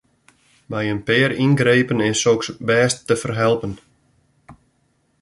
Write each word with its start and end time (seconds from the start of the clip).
Mei 0.71 0.85
in 0.93 1.01
pear 1.07 1.31
yngrepen 1.43 1.99
is 2.09 2.19
soks 2.23 2.47
bêst 2.67 2.97
te 3.07 3.15
ferhelpen. 3.21 3.73